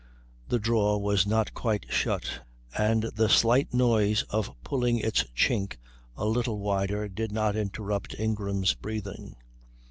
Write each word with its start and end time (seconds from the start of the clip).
The 0.47 0.57
drawer 0.57 0.99
was 0.99 1.27
not 1.27 1.53
quite 1.53 1.85
shut, 1.91 2.41
and 2.75 3.03
the 3.03 3.29
slight 3.29 3.71
noise 3.71 4.23
of 4.31 4.49
pulling 4.63 4.97
its 4.97 5.25
chink 5.37 5.77
a 6.17 6.25
little 6.25 6.57
wider 6.57 7.07
did 7.07 7.31
not 7.31 7.55
interrupt 7.55 8.15
Ingrain's 8.15 8.73
breathing. 8.73 9.35